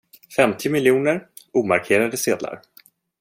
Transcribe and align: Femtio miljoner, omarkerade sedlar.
Femtio 0.35 0.69
miljoner, 0.71 1.27
omarkerade 1.53 2.17
sedlar. 2.17 2.61